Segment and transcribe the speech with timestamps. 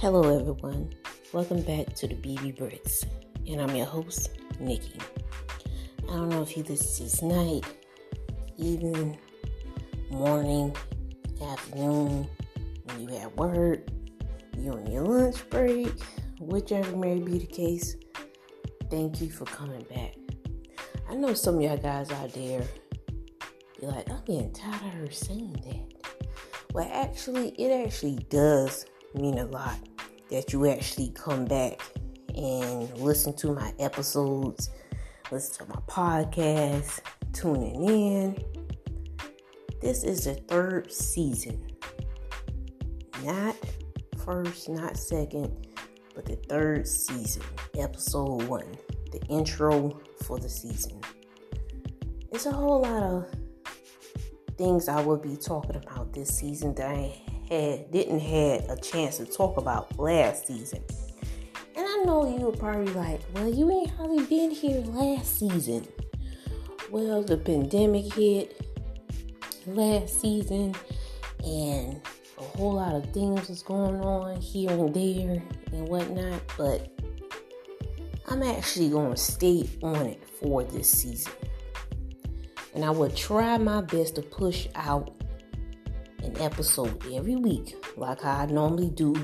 [0.00, 0.94] Hello, everyone.
[1.32, 3.04] Welcome back to the BB Bricks,
[3.48, 4.30] and I'm your host,
[4.60, 5.00] Nikki.
[6.08, 7.64] I don't know if you this is night,
[8.56, 9.18] evening,
[10.08, 10.72] morning,
[11.42, 12.28] afternoon,
[12.84, 13.80] when you at work,
[14.56, 15.90] you on your lunch break,
[16.38, 17.96] whichever may be the case.
[18.92, 20.14] Thank you for coming back.
[21.10, 22.62] I know some of y'all guys out there
[23.80, 26.12] be like, I'm getting tired of her saying that.
[26.72, 29.87] Well, actually, it actually does mean a lot
[30.30, 31.80] that you actually come back
[32.34, 34.70] and listen to my episodes,
[35.30, 37.00] listen to my podcast,
[37.32, 38.44] tuning in.
[39.80, 41.66] This is the third season.
[43.24, 43.56] Not
[44.24, 45.66] first, not second,
[46.14, 47.42] but the third season,
[47.78, 48.76] episode one,
[49.12, 51.00] the intro for the season.
[52.32, 53.26] It's a whole lot of
[54.56, 59.18] things I will be talking about this season that I had didn't had a chance
[59.18, 60.82] to talk about last season.
[61.76, 65.86] And I know you're probably like, well, you ain't hardly been here last season.
[66.90, 68.60] Well, the pandemic hit
[69.66, 70.74] last season,
[71.44, 72.00] and
[72.38, 75.42] a whole lot of things was going on here and there
[75.72, 76.40] and whatnot.
[76.56, 76.90] But
[78.28, 81.32] I'm actually going to stay on it for this season.
[82.74, 85.10] And I will try my best to push out
[86.22, 89.14] an episode every week, like I normally do,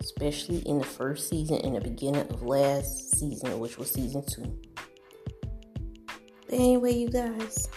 [0.00, 4.58] especially in the first season and the beginning of last season, which was season two.
[6.46, 7.68] But anyway, you guys,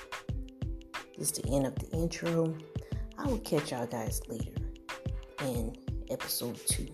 [1.17, 2.55] this is the end of the intro.
[3.17, 4.52] I will catch y'all guys later
[5.42, 5.75] in
[6.09, 6.88] episode two.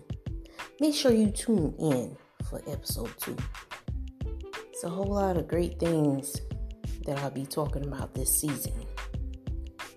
[0.80, 2.16] Make sure you tune in
[2.48, 3.36] for episode two.
[4.70, 6.40] It's a whole lot of great things
[7.06, 8.86] that I'll be talking about this season.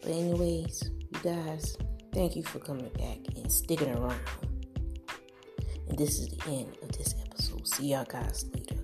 [0.02, 0.92] But, anyways,
[1.28, 1.78] guys,
[2.14, 4.18] thank you for coming back and sticking around.
[5.90, 7.68] And this is the end of this episode.
[7.68, 8.82] See y'all guys later.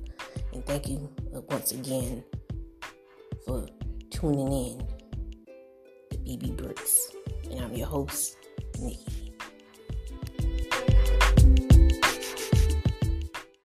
[0.52, 2.22] And thank you uh, once again
[3.46, 3.66] for
[4.10, 4.88] tuning in
[6.12, 7.14] to BB Bricks.
[7.50, 8.36] And I'm your host,
[8.78, 9.23] Nikki.